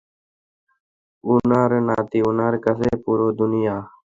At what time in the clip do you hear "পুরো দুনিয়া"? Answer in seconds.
3.03-3.75